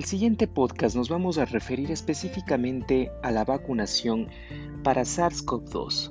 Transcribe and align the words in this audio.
el 0.00 0.06
siguiente 0.06 0.46
podcast 0.46 0.96
nos 0.96 1.10
vamos 1.10 1.36
a 1.36 1.44
referir 1.44 1.90
específicamente 1.90 3.12
a 3.22 3.30
la 3.30 3.44
vacunación 3.44 4.28
para 4.82 5.02
SARS-CoV-2, 5.02 6.10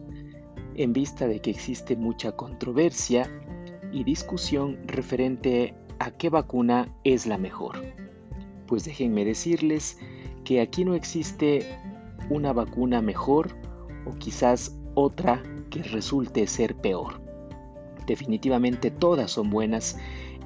en 0.76 0.94
vista 0.94 1.28
de 1.28 1.42
que 1.42 1.50
existe 1.50 1.96
mucha 1.96 2.34
controversia 2.34 3.28
y 3.92 4.04
discusión 4.04 4.78
referente 4.86 5.74
a 5.98 6.12
qué 6.12 6.30
vacuna 6.30 6.96
es 7.04 7.26
la 7.26 7.40
mejor. 7.40 7.84
Pues 8.68 8.86
déjenme 8.86 9.26
decirles 9.26 9.98
que 10.44 10.62
aquí 10.62 10.86
no 10.86 10.94
existe 10.94 11.66
una 12.30 12.54
vacuna 12.54 13.02
mejor 13.02 13.56
o 14.06 14.16
quizás 14.20 14.78
otra 14.94 15.42
que 15.72 15.82
resulte 15.82 16.46
ser 16.46 16.76
peor. 16.76 17.20
Definitivamente 18.06 18.92
todas 18.92 19.32
son 19.32 19.50
buenas 19.50 19.98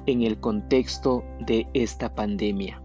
en 0.06 0.22
el 0.22 0.40
contexto 0.40 1.22
de 1.40 1.66
esta 1.74 2.14
pandemia. 2.14 2.80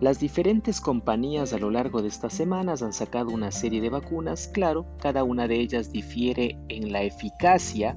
Las 0.00 0.20
diferentes 0.20 0.82
compañías 0.82 1.54
a 1.54 1.58
lo 1.58 1.70
largo 1.70 2.02
de 2.02 2.08
estas 2.08 2.34
semanas 2.34 2.82
han 2.82 2.92
sacado 2.92 3.30
una 3.30 3.50
serie 3.50 3.80
de 3.80 3.88
vacunas, 3.88 4.46
claro, 4.48 4.84
cada 4.98 5.24
una 5.24 5.48
de 5.48 5.58
ellas 5.58 5.90
difiere 5.90 6.58
en 6.68 6.92
la 6.92 7.02
eficacia 7.02 7.96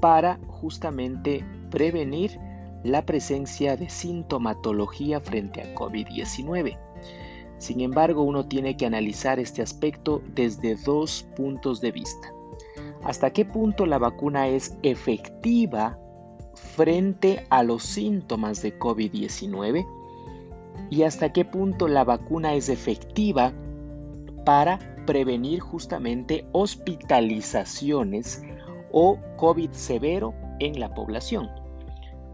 para 0.00 0.38
justamente 0.48 1.44
prevenir 1.70 2.38
la 2.84 3.04
presencia 3.04 3.76
de 3.76 3.90
sintomatología 3.90 5.20
frente 5.20 5.60
a 5.60 5.74
COVID-19. 5.74 6.78
Sin 7.58 7.80
embargo, 7.82 8.22
uno 8.22 8.46
tiene 8.46 8.76
que 8.76 8.86
analizar 8.86 9.38
este 9.38 9.60
aspecto 9.60 10.22
desde 10.34 10.74
dos 10.74 11.26
puntos 11.36 11.82
de 11.82 11.92
vista. 11.92 12.32
¿Hasta 13.02 13.30
qué 13.30 13.44
punto 13.44 13.84
la 13.84 13.98
vacuna 13.98 14.48
es 14.48 14.76
efectiva 14.82 15.98
frente 16.54 17.44
a 17.50 17.62
los 17.62 17.82
síntomas 17.82 18.62
de 18.62 18.78
COVID-19? 18.78 19.86
¿Y 20.90 21.02
hasta 21.02 21.32
qué 21.32 21.44
punto 21.44 21.88
la 21.88 22.04
vacuna 22.04 22.54
es 22.54 22.68
efectiva 22.68 23.52
para 24.44 24.78
prevenir 25.06 25.60
justamente 25.60 26.46
hospitalizaciones 26.52 28.42
o 28.92 29.18
COVID 29.36 29.70
severo 29.72 30.34
en 30.60 30.78
la 30.78 30.94
población? 30.94 31.50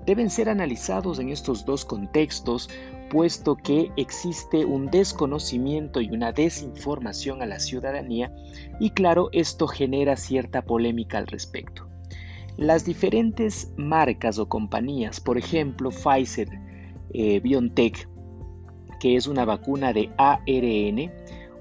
Deben 0.06 0.30
ser 0.30 0.48
analizados 0.48 1.18
en 1.18 1.28
estos 1.28 1.64
dos 1.64 1.84
contextos 1.84 2.68
puesto 3.10 3.56
que 3.56 3.90
existe 3.96 4.64
un 4.64 4.86
desconocimiento 4.86 6.00
y 6.00 6.10
una 6.10 6.32
desinformación 6.32 7.42
a 7.42 7.46
la 7.46 7.58
ciudadanía 7.58 8.32
y 8.78 8.90
claro, 8.90 9.28
esto 9.32 9.66
genera 9.66 10.16
cierta 10.16 10.62
polémica 10.62 11.18
al 11.18 11.26
respecto. 11.26 11.86
Las 12.56 12.84
diferentes 12.84 13.72
marcas 13.76 14.38
o 14.38 14.48
compañías, 14.48 15.20
por 15.20 15.38
ejemplo 15.38 15.90
Pfizer, 15.90 16.48
eh, 17.12 17.40
BioNTech, 17.40 18.08
que 19.00 19.16
es 19.16 19.26
una 19.26 19.44
vacuna 19.44 19.92
de 19.92 20.10
ARN, 20.16 21.10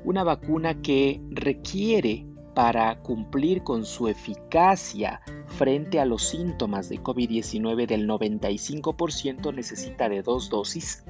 una 0.04 0.24
vacuna 0.24 0.82
que 0.82 1.20
requiere 1.32 2.26
para 2.54 3.00
cumplir 3.02 3.64
con 3.64 3.86
su 3.86 4.10
eficacia 4.10 5.22
frente 5.48 6.00
a 6.00 6.06
los 6.06 6.24
síntomas 6.24 6.90
de 6.90 7.02
COVID-19 7.02 7.88
del 7.88 8.08
95% 8.08 9.54
necesita 9.54 10.10
de 10.10 10.22
dos 10.22 10.50
dosis, 10.50 11.04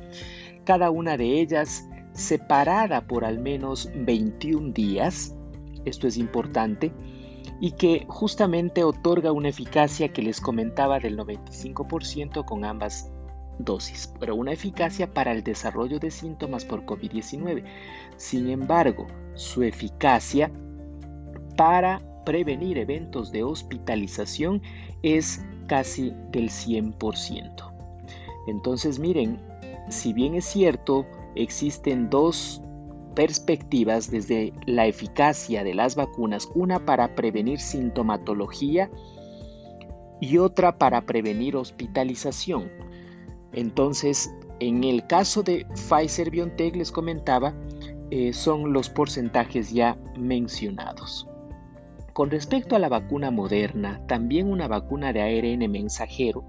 cada 0.63 0.91
una 0.91 1.17
de 1.17 1.41
ellas 1.41 1.89
separada 2.13 3.07
por 3.07 3.25
al 3.25 3.39
menos 3.39 3.89
21 3.95 4.71
días, 4.73 5.35
esto 5.85 6.07
es 6.07 6.17
importante, 6.17 6.93
y 7.59 7.71
que 7.71 8.05
justamente 8.07 8.83
otorga 8.83 9.31
una 9.31 9.49
eficacia 9.49 10.13
que 10.13 10.21
les 10.21 10.39
comentaba 10.39 10.99
del 10.99 11.17
95% 11.17 12.45
con 12.45 12.63
ambas 12.63 13.11
dosis, 13.59 14.11
pero 14.19 14.35
una 14.35 14.53
eficacia 14.53 15.13
para 15.13 15.31
el 15.31 15.43
desarrollo 15.43 15.99
de 15.99 16.09
síntomas 16.09 16.65
por 16.65 16.85
COVID-19. 16.85 17.63
Sin 18.17 18.49
embargo, 18.49 19.05
su 19.35 19.63
eficacia 19.63 20.51
para 21.55 22.01
prevenir 22.25 22.77
eventos 22.77 23.31
de 23.31 23.43
hospitalización 23.43 24.61
es 25.03 25.43
casi 25.67 26.13
del 26.31 26.49
100%. 26.49 27.73
Entonces 28.47 28.99
miren, 28.99 29.39
si 29.89 30.13
bien 30.13 30.35
es 30.35 30.45
cierto, 30.45 31.05
existen 31.35 32.09
dos 32.09 32.61
perspectivas 33.15 34.09
desde 34.09 34.53
la 34.65 34.85
eficacia 34.85 35.63
de 35.63 35.73
las 35.73 35.95
vacunas, 35.95 36.47
una 36.55 36.85
para 36.85 37.15
prevenir 37.15 37.59
sintomatología 37.59 38.89
y 40.21 40.37
otra 40.37 40.77
para 40.77 41.01
prevenir 41.01 41.55
hospitalización. 41.55 42.71
Entonces, 43.53 44.31
en 44.59 44.83
el 44.83 45.05
caso 45.07 45.43
de 45.43 45.65
Pfizer 45.75 46.29
BioNTech 46.29 46.75
les 46.75 46.91
comentaba, 46.91 47.53
eh, 48.11 48.33
son 48.33 48.73
los 48.73 48.89
porcentajes 48.89 49.71
ya 49.71 49.97
mencionados. 50.17 51.27
Con 52.13 52.31
respecto 52.31 52.75
a 52.75 52.79
la 52.79 52.89
vacuna 52.89 53.31
moderna, 53.31 54.01
también 54.07 54.51
una 54.51 54.67
vacuna 54.67 55.13
de 55.13 55.21
ARN 55.21 55.71
mensajero, 55.71 56.43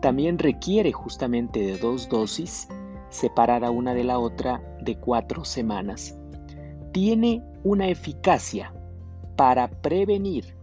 también 0.00 0.38
requiere 0.38 0.92
justamente 0.92 1.60
de 1.60 1.78
dos 1.78 2.08
dosis, 2.08 2.68
separada 3.08 3.70
una 3.70 3.94
de 3.94 4.04
la 4.04 4.18
otra 4.18 4.60
de 4.80 4.96
cuatro 4.96 5.44
semanas. 5.44 6.18
Tiene 6.92 7.42
una 7.62 7.88
eficacia 7.88 8.74
para 9.36 9.68
prevenir 9.68 10.56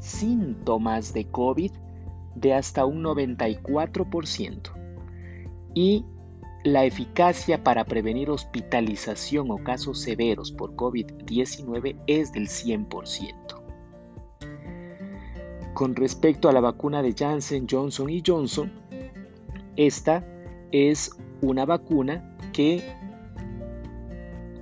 síntomas 0.00 1.12
de 1.12 1.26
COVID 1.26 1.72
de 2.34 2.54
hasta 2.54 2.84
un 2.84 3.02
94% 3.02 4.72
y 5.74 6.04
la 6.64 6.84
eficacia 6.84 7.64
para 7.64 7.84
prevenir 7.84 8.30
hospitalización 8.30 9.50
o 9.50 9.58
casos 9.64 10.00
severos 10.00 10.52
por 10.52 10.76
COVID-19 10.76 11.96
es 12.06 12.32
del 12.32 12.48
100%. 12.48 13.34
Con 15.72 15.96
respecto 15.96 16.48
a 16.48 16.52
la 16.52 16.60
vacuna 16.60 17.02
de 17.02 17.14
Janssen, 17.14 17.66
Johnson 17.70 18.10
Johnson, 18.24 18.70
esta 19.76 20.26
es 20.72 21.16
una 21.40 21.64
vacuna 21.64 22.36
que 22.52 22.84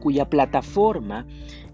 cuya 0.01 0.31
plataforma 0.31 1.27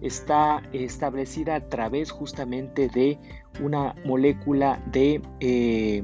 está 0.05 0.61
establecida 0.71 1.55
a 1.55 1.67
través 1.67 2.11
justamente 2.11 2.87
de 2.89 3.19
una 3.61 3.95
molécula 4.05 4.81
de 4.91 5.21
eh, 5.39 6.03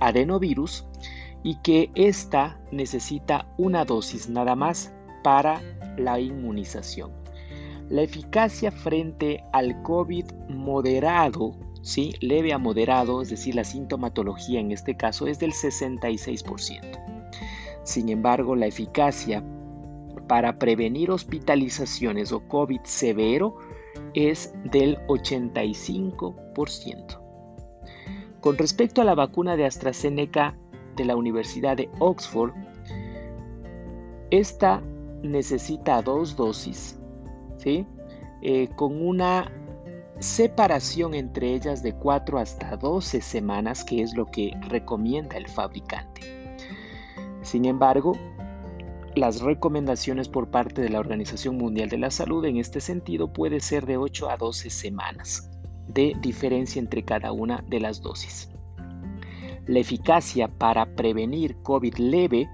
adenovirus 0.00 0.86
y 1.42 1.56
que 1.56 1.90
ésta 1.94 2.58
necesita 2.72 3.46
una 3.58 3.84
dosis 3.84 4.28
nada 4.28 4.56
más 4.56 4.92
para 5.22 5.60
la 5.98 6.18
inmunización. 6.18 7.12
La 7.88 8.02
eficacia 8.02 8.72
frente 8.72 9.44
al 9.52 9.82
COVID 9.82 10.24
moderado, 10.48 11.52
¿sí? 11.82 12.14
leve 12.20 12.52
a 12.52 12.58
moderado, 12.58 13.22
es 13.22 13.30
decir, 13.30 13.54
la 13.54 13.64
sintomatología 13.64 14.58
en 14.58 14.72
este 14.72 14.96
caso 14.96 15.26
es 15.26 15.38
del 15.38 15.52
66%. 15.52 17.16
Sin 17.84 18.08
embargo, 18.08 18.56
la 18.56 18.66
eficacia 18.66 19.44
para 20.26 20.58
prevenir 20.58 21.10
hospitalizaciones 21.10 22.32
o 22.32 22.48
COVID 22.48 22.80
severo 22.84 23.58
es 24.14 24.54
del 24.64 24.98
85%. 25.06 27.20
Con 28.40 28.58
respecto 28.58 29.00
a 29.00 29.04
la 29.04 29.14
vacuna 29.14 29.56
de 29.56 29.64
AstraZeneca 29.66 30.58
de 30.94 31.04
la 31.04 31.16
Universidad 31.16 31.76
de 31.76 31.90
Oxford, 31.98 32.52
esta 34.30 34.82
necesita 35.22 36.02
dos 36.02 36.36
dosis, 36.36 36.98
¿sí? 37.58 37.86
Eh, 38.42 38.68
con 38.76 39.04
una 39.04 39.50
separación 40.18 41.14
entre 41.14 41.54
ellas 41.54 41.82
de 41.82 41.94
4 41.94 42.38
hasta 42.38 42.76
12 42.76 43.20
semanas, 43.20 43.84
que 43.84 44.02
es 44.02 44.14
lo 44.14 44.26
que 44.26 44.52
recomienda 44.68 45.36
el 45.36 45.48
fabricante. 45.48 46.22
Sin 47.42 47.64
embargo, 47.64 48.16
las 49.16 49.40
recomendaciones 49.40 50.28
por 50.28 50.50
parte 50.50 50.82
de 50.82 50.90
la 50.90 51.00
Organización 51.00 51.56
Mundial 51.56 51.88
de 51.88 51.96
la 51.96 52.10
Salud 52.10 52.44
en 52.44 52.58
este 52.58 52.82
sentido 52.82 53.32
puede 53.32 53.60
ser 53.60 53.86
de 53.86 53.96
8 53.96 54.28
a 54.28 54.36
12 54.36 54.68
semanas 54.68 55.50
de 55.88 56.14
diferencia 56.20 56.80
entre 56.80 57.02
cada 57.02 57.32
una 57.32 57.64
de 57.66 57.80
las 57.80 58.02
dosis. 58.02 58.50
La 59.66 59.78
eficacia 59.78 60.48
para 60.48 60.94
prevenir 60.94 61.56
COVID 61.62 61.94
leve, 61.96 62.46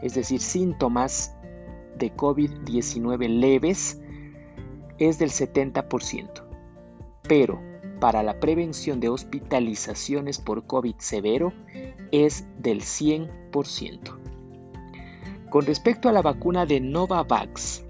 es 0.00 0.14
decir, 0.14 0.40
síntomas 0.40 1.36
de 1.98 2.16
COVID-19 2.16 3.28
leves, 3.28 4.00
es 4.98 5.18
del 5.18 5.30
70%. 5.30 6.44
Pero 7.28 7.60
para 8.00 8.22
la 8.22 8.40
prevención 8.40 9.00
de 9.00 9.10
hospitalizaciones 9.10 10.38
por 10.38 10.66
COVID 10.66 10.94
severo 10.96 11.52
es 12.10 12.46
del 12.58 12.80
100%. 12.80 14.29
Con 15.50 15.66
respecto 15.66 16.08
a 16.08 16.12
la 16.12 16.22
vacuna 16.22 16.64
de 16.64 16.80
Novavax, 16.80 17.84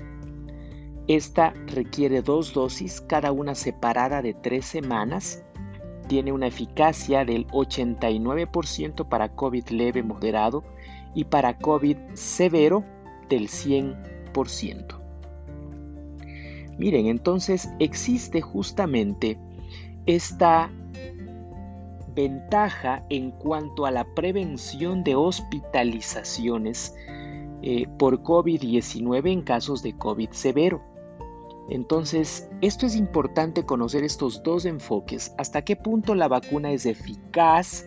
esta 1.09 1.53
requiere 1.67 2.23
dos 2.23 2.55
dosis, 2.55 3.03
cada 3.03 3.33
una 3.33 3.55
separada 3.55 4.23
de 4.23 4.33
tres 4.33 4.65
semanas 4.65 5.45
tiene 6.09 6.33
una 6.33 6.47
eficacia 6.47 7.27
del 7.27 7.47
89% 7.49 9.07
para 9.11 9.29
COVID 9.37 9.69
leve 9.69 10.03
moderado 10.03 10.65
y 11.15 11.25
para 11.25 11.59
COVID 11.59 11.99
severo 12.15 12.83
del 13.29 13.49
100%. 13.49 14.99
Miren, 16.79 17.09
entonces 17.09 17.69
existe 17.79 18.41
justamente 18.41 19.39
esta 20.07 20.71
ventaja 22.15 23.05
en 23.11 23.33
cuanto 23.33 23.85
a 23.85 23.91
la 23.91 24.05
prevención 24.15 25.05
de 25.05 25.15
hospitalizaciones 25.15 26.95
eh, 27.63 27.87
por 27.99 28.23
COVID-19 28.23 29.33
en 29.33 29.43
casos 29.43 29.83
de 29.83 29.97
COVID 29.97 30.31
severo. 30.31 30.83
Entonces, 31.69 32.49
esto 32.63 32.87
es 32.87 32.97
importante 32.97 33.65
conocer 33.65 34.03
estos 34.03 34.43
dos 34.43 34.65
enfoques, 34.65 35.35
hasta 35.39 35.63
qué 35.63 35.77
punto 35.77 36.15
la 36.15 36.27
vacuna 36.27 36.73
es 36.73 36.85
eficaz 36.85 37.87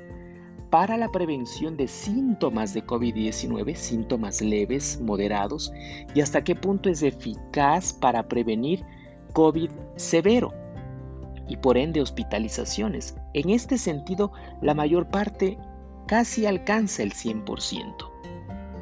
para 0.69 0.97
la 0.97 1.11
prevención 1.11 1.75
de 1.75 1.87
síntomas 1.87 2.73
de 2.73 2.85
COVID-19, 2.85 3.75
síntomas 3.75 4.41
leves, 4.41 4.99
moderados, 5.01 5.71
y 6.15 6.21
hasta 6.21 6.43
qué 6.43 6.55
punto 6.55 6.89
es 6.89 7.03
eficaz 7.03 7.93
para 7.93 8.27
prevenir 8.27 8.83
COVID 9.33 9.69
severo 9.97 10.53
y 11.47 11.57
por 11.57 11.77
ende 11.77 12.01
hospitalizaciones. 12.01 13.15
En 13.33 13.49
este 13.49 13.77
sentido, 13.77 14.31
la 14.61 14.73
mayor 14.73 15.09
parte 15.09 15.57
casi 16.07 16.45
alcanza 16.45 17.03
el 17.03 17.13
100%. 17.13 18.12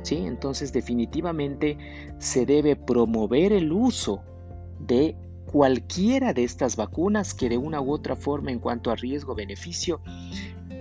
¿Sí? 0.03 0.17
Entonces 0.17 0.73
definitivamente 0.73 1.77
se 2.19 2.45
debe 2.45 2.75
promover 2.75 3.53
el 3.53 3.71
uso 3.71 4.21
de 4.79 5.15
cualquiera 5.51 6.33
de 6.33 6.43
estas 6.43 6.75
vacunas 6.75 7.33
que 7.33 7.49
de 7.49 7.57
una 7.57 7.81
u 7.81 7.91
otra 7.91 8.15
forma 8.15 8.51
en 8.51 8.59
cuanto 8.59 8.91
a 8.91 8.95
riesgo-beneficio 8.95 10.01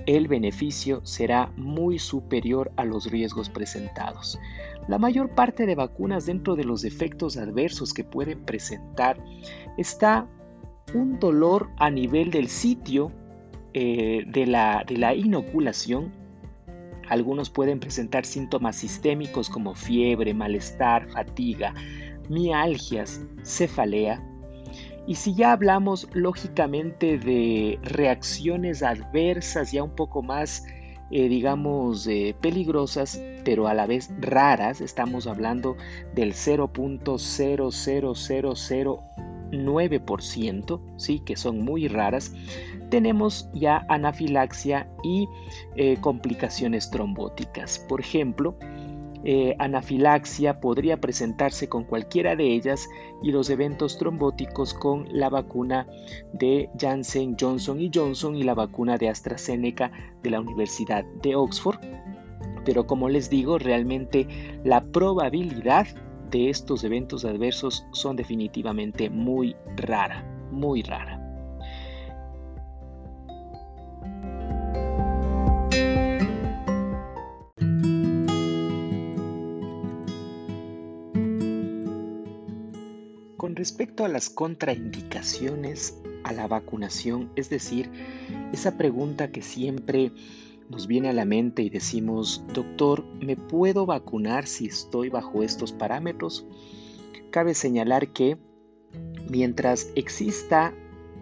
el 0.07 0.29
beneficio 0.29 1.01
será 1.05 1.53
muy 1.57 1.99
superior 1.99 2.73
a 2.77 2.85
los 2.85 3.11
riesgos 3.11 3.49
presentados. 3.49 4.39
La 4.89 4.99
mayor 4.99 5.31
parte 5.35 5.67
de 5.67 5.75
vacunas 5.75 6.27
dentro 6.27 6.57
de 6.57 6.65
los 6.65 6.85
efectos 6.85 7.37
adversos 7.37 7.93
que 7.93 8.05
pueden 8.05 8.45
presentar 8.45 9.23
está 9.77 10.27
un 10.95 11.19
dolor 11.19 11.71
a 11.77 11.91
nivel 11.91 12.31
del 12.31 12.49
sitio 12.49 13.13
eh, 13.73 14.25
de, 14.27 14.47
la, 14.47 14.85
de 14.87 14.97
la 14.97 15.15
inoculación. 15.15 16.13
Algunos 17.11 17.51
pueden 17.51 17.81
presentar 17.81 18.25
síntomas 18.25 18.77
sistémicos 18.77 19.51
como 19.51 19.75
fiebre, 19.75 20.33
malestar, 20.33 21.11
fatiga, 21.11 21.75
mialgias, 22.29 23.21
cefalea, 23.45 24.23
y 25.07 25.17
si 25.17 25.35
ya 25.35 25.53
hablamos 25.53 26.07
lógicamente 26.13 27.19
de 27.19 27.81
reacciones 27.83 28.83
adversas 28.83 29.73
ya 29.73 29.83
un 29.83 29.97
poco 29.97 30.23
más, 30.23 30.65
eh, 31.11 31.29
digamos, 31.29 32.07
eh, 32.07 32.37
peligrosas, 32.41 33.21
pero 33.45 33.67
a 33.67 33.75
la 33.75 33.87
vez 33.87 34.11
raras, 34.21 34.81
estamos 34.81 35.27
hablando 35.27 35.77
del 36.15 36.33
0.00009%, 39.51 40.81
¿sí? 40.97 41.21
que 41.21 41.37
son 41.37 41.65
muy 41.65 41.89
raras, 41.89 42.33
tenemos 42.91 43.49
ya 43.55 43.85
anafilaxia 43.89 44.91
y 45.03 45.29
eh, 45.77 45.97
complicaciones 46.01 46.91
trombóticas. 46.91 47.79
Por 47.79 48.01
ejemplo, 48.01 48.57
eh, 49.23 49.55
anafilaxia 49.59 50.61
podría 50.61 50.99
presentarse 50.99 51.69
con 51.69 51.85
cualquiera 51.85 52.37
de 52.37 52.55
ellas 52.55 52.89
y 53.23 53.33
los 53.33 53.51
eventos 53.51 53.99
trombóticos 53.99 54.73
con 54.73 55.07
la 55.11 55.29
vacuna 55.29 55.87
de 56.33 56.71
Janssen 56.79 57.37
Johnson 57.39 57.91
Johnson 57.93 58.35
y 58.35 58.45
la 58.45 58.55
vacuna 58.55 58.97
de 58.97 59.11
AstraZeneca 59.11 59.93
de 60.23 60.31
la 60.31 60.41
Universidad 60.41 61.05
de 61.23 61.37
Oxford. 61.37 61.79
Pero 62.65 62.87
como 62.87 63.09
les 63.11 63.29
digo, 63.29 63.59
realmente 63.59 64.27
la 64.65 64.85
probabilidad 64.85 65.87
de 66.31 66.51
estos 66.51 66.85
eventos 66.85 67.25
adversos 67.25 67.85
son 67.93 68.17
definitivamente 68.17 69.11
muy 69.11 69.57
rara, 69.77 70.25
muy 70.51 70.83
rara. 70.83 71.21
respecto 83.61 84.07
a 84.07 84.09
las 84.09 84.31
contraindicaciones 84.31 86.01
a 86.25 86.33
la 86.33 86.49
vacunación, 86.49 87.31
es 87.37 87.51
decir, 87.51 87.91
esa 88.55 88.79
pregunta 88.79 89.31
que 89.31 89.43
siempre 89.43 90.13
nos 90.71 90.87
viene 90.87 91.09
a 91.09 91.13
la 91.13 91.25
mente 91.25 91.63
y 91.63 91.69
decimos, 91.69 92.45
doctor, 92.55 93.05
¿me 93.21 93.37
puedo 93.37 93.87
vacunar 93.87 94.47
si 94.47 94.67
estoy 94.67 95.09
bajo 95.09 95.43
estos 95.43 95.73
parámetros? 95.73 96.47
Cabe 97.31 97.55
señalar 97.55 98.13
que 98.13 98.39
mientras 99.29 99.91
exista 99.97 100.73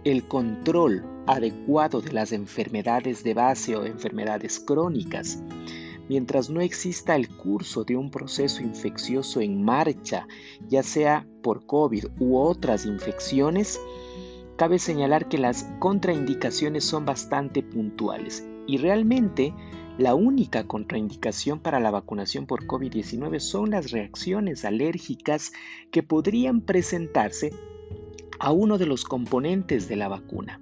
el 0.05 0.29
control 0.29 1.05
adecuado 1.27 2.03
de 2.03 2.13
las 2.13 2.33
enfermedades 2.33 3.25
de 3.25 3.33
base 3.33 3.75
o 3.75 3.87
enfermedades 3.87 4.61
crónicas, 4.61 5.43
mientras 6.11 6.51
no 6.51 6.61
exista 6.61 7.17
el 7.17 7.29
curso 7.29 7.85
de 7.85 7.97
un 7.97 8.11
proceso 8.11 8.63
infeccioso 8.63 9.41
en 9.41 9.63
marcha, 9.63 10.29
ya 10.69 10.83
sea 10.83 11.27
por 11.43 11.65
COVID 11.65 12.05
u 12.21 12.37
otras 12.37 12.85
infecciones, 12.85 13.81
cabe 14.57 14.79
señalar 14.79 15.27
que 15.27 15.39
las 15.39 15.65
contraindicaciones 15.79 16.85
son 16.85 17.07
bastante 17.07 17.63
puntuales 17.63 18.45
y 18.69 18.77
realmente 18.77 19.53
la 19.99 20.15
única 20.15 20.69
contraindicación 20.69 21.59
para 21.59 21.81
la 21.81 21.91
vacunación 21.91 22.47
por 22.47 22.67
COVID-19 22.69 23.41
son 23.41 23.71
las 23.71 23.91
reacciones 23.91 24.65
alérgicas 24.65 25.53
que 25.91 26.05
podrían 26.05 26.61
presentarse 26.61 27.53
a 28.39 28.53
uno 28.53 28.79
de 28.79 28.87
los 28.87 29.05
componentes 29.05 29.89
de 29.89 29.97
la 29.97 30.07
vacuna 30.07 30.61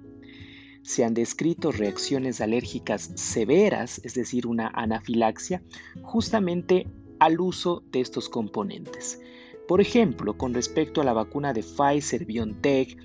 se 0.87 1.03
han 1.03 1.13
descrito 1.13 1.73
reacciones 1.73 2.39
alérgicas 2.39 3.11
severas, 3.15 3.99
es 4.05 4.13
decir, 4.13 4.47
una 4.47 4.69
anafilaxia, 4.69 5.61
justamente 6.01 6.87
al 7.19 7.41
uso 7.41 7.83
de 7.91 7.99
estos 7.99 8.29
componentes. 8.29 9.19
Por 9.67 9.81
ejemplo, 9.81 10.37
con 10.37 10.53
respecto 10.53 11.01
a 11.01 11.03
la 11.03 11.11
vacuna 11.11 11.51
de 11.51 11.61
Pfizer, 11.61 12.23
BioNTech, 12.23 12.97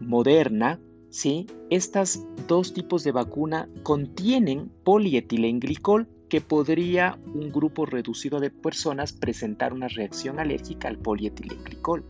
Moderna, 0.00 0.80
¿sí? 1.10 1.46
estas 1.70 2.26
dos 2.46 2.72
tipos 2.72 3.04
de 3.04 3.12
vacuna 3.12 3.68
contienen 3.82 4.70
polietilenglicol 4.84 6.08
que 6.28 6.40
podría 6.40 7.18
un 7.34 7.50
grupo 7.50 7.86
reducido 7.86 8.40
de 8.40 8.50
personas 8.50 9.12
presentar 9.12 9.72
una 9.72 9.88
reacción 9.88 10.38
alérgica 10.38 10.88
al 10.88 10.98
polietilenglicol. 10.98 12.04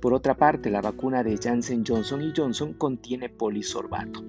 Por 0.00 0.12
otra 0.12 0.36
parte, 0.36 0.70
la 0.70 0.82
vacuna 0.82 1.22
de 1.22 1.38
Janssen 1.38 1.82
Johnson 1.86 2.32
Johnson 2.36 2.74
contiene 2.74 3.30
polisorbato 3.30 4.22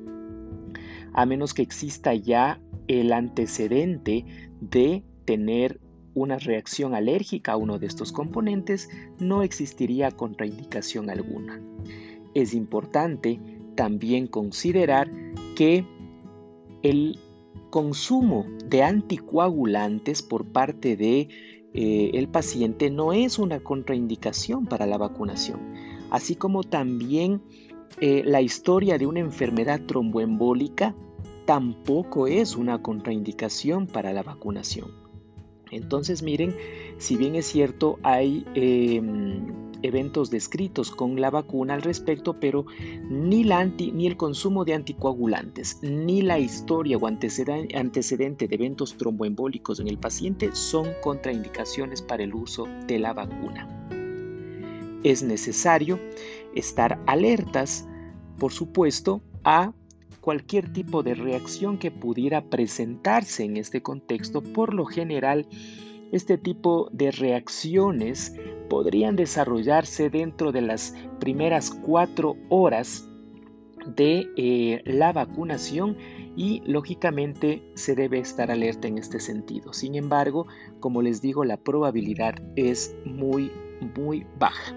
a 1.15 1.25
menos 1.25 1.53
que 1.53 1.61
exista 1.61 2.13
ya 2.13 2.59
el 2.87 3.13
antecedente 3.13 4.25
de 4.59 5.01
tener 5.23 5.79
una 6.13 6.37
reacción 6.37 6.93
alérgica 6.93 7.53
a 7.53 7.57
uno 7.57 7.79
de 7.79 7.87
estos 7.87 8.11
componentes, 8.11 8.89
no 9.17 9.41
existiría 9.41 10.11
contraindicación 10.11 11.09
alguna. 11.09 11.61
Es 12.33 12.53
importante 12.53 13.39
también 13.75 14.27
considerar 14.27 15.11
que 15.55 15.85
el 16.81 17.19
consumo 17.69 18.45
de 18.65 18.83
anticoagulantes 18.83 20.21
por 20.21 20.45
parte 20.45 20.95
de 20.95 21.27
eh, 21.73 22.11
el 22.13 22.29
paciente 22.29 22.89
no 22.89 23.11
es 23.11 23.37
una 23.37 23.59
contraindicación 23.59 24.65
para 24.65 24.85
la 24.85 24.97
vacunación, 24.97 25.59
así 26.09 26.35
como 26.35 26.63
también 26.63 27.41
eh, 27.99 28.23
la 28.25 28.41
historia 28.41 28.97
de 28.97 29.07
una 29.07 29.19
enfermedad 29.19 29.81
tromboembólica 29.85 30.95
tampoco 31.45 32.27
es 32.27 32.55
una 32.55 32.81
contraindicación 32.81 33.87
para 33.87 34.13
la 34.13 34.23
vacunación. 34.23 34.91
Entonces 35.71 36.23
miren, 36.23 36.55
si 36.97 37.17
bien 37.17 37.35
es 37.35 37.45
cierto 37.45 37.99
hay 38.03 38.45
em, 38.55 39.64
eventos 39.87 40.29
descritos 40.29 40.91
con 40.91 41.19
la 41.19 41.29
vacuna 41.29 41.73
al 41.73 41.81
respecto, 41.81 42.39
pero 42.39 42.65
ni, 43.09 43.43
la 43.43 43.63
ni 43.65 44.07
el 44.07 44.17
consumo 44.17 44.65
de 44.65 44.73
anticoagulantes, 44.73 45.79
ni 45.81 46.21
la 46.21 46.39
historia 46.39 46.97
o 46.97 47.07
antecedente 47.07 48.47
de 48.47 48.55
eventos 48.55 48.97
tromboembólicos 48.97 49.79
en 49.79 49.87
el 49.87 49.97
paciente 49.97 50.49
son 50.53 50.87
contraindicaciones 51.01 52.01
para 52.01 52.23
el 52.23 52.33
uso 52.33 52.67
de 52.87 52.99
la 52.99 53.13
vacuna. 53.13 53.67
Es 55.03 55.21
necesario 55.21 55.99
estar 56.55 56.99
alertas, 57.05 57.87
por 58.39 58.51
supuesto, 58.51 59.21
a 59.43 59.73
cualquier 60.25 60.73
tipo 60.73 61.03
de 61.03 61.13
reacción 61.13 61.77
que 61.77 61.91
pudiera 61.91 62.49
presentarse 62.49 63.43
en 63.43 63.57
este 63.57 63.83
contexto, 63.83 64.41
por 64.41 64.73
lo 64.73 64.85
general, 64.85 65.47
este 66.11 66.37
tipo 66.37 66.89
de 66.91 67.11
reacciones 67.11 68.35
podrían 68.69 69.15
desarrollarse 69.15 70.09
dentro 70.09 70.51
de 70.51 70.61
las 70.61 70.95
primeras 71.19 71.71
cuatro 71.71 72.35
horas 72.49 73.07
de 73.85 74.27
eh, 74.35 74.81
la 74.85 75.13
vacunación 75.13 75.97
y 76.35 76.61
lógicamente 76.65 77.61
se 77.75 77.95
debe 77.95 78.19
estar 78.19 78.51
alerta 78.51 78.87
en 78.87 78.97
este 78.97 79.19
sentido. 79.19 79.73
Sin 79.73 79.95
embargo, 79.95 80.47
como 80.79 81.01
les 81.01 81.21
digo, 81.21 81.45
la 81.45 81.57
probabilidad 81.57 82.35
es 82.55 82.95
muy, 83.05 83.51
muy 83.95 84.25
baja. 84.37 84.75